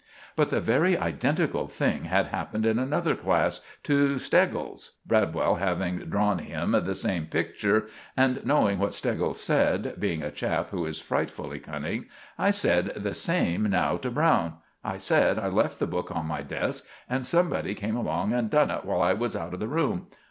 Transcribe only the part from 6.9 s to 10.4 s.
same picture; and knowing what Steggles said, being a